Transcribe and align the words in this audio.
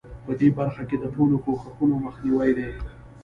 په 0.25 0.31
دې 0.39 0.49
برخه 0.57 0.83
کې 0.89 0.97
د 0.99 1.05
ټولو 1.15 1.35
کوښښونو 1.45 1.95
مخنیوی 2.05 2.51
دی. 2.57 2.69